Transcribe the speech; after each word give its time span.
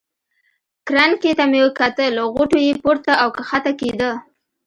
کرنکې 0.87 1.31
ته 1.37 1.43
مې 1.51 1.61
کتل، 1.79 2.13
غوټو 2.33 2.57
یې 2.65 2.73
پورته 2.83 3.13
او 3.21 3.27
کښته 3.35 3.71
کېده. 3.79 4.11